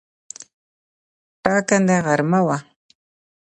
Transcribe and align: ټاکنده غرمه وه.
ټاکنده 1.43 1.97
غرمه 2.05 2.39
وه. 2.47 2.57